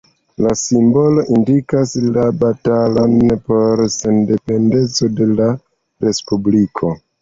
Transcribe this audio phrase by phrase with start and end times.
[0.43, 3.15] La simbolo indikas la batalon
[3.53, 5.55] por sendependeco de la
[6.11, 6.97] respubliko.